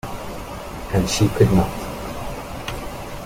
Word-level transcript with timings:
And 0.95 1.07
she 1.07 1.27
could 1.29 1.51
not. 1.53 1.69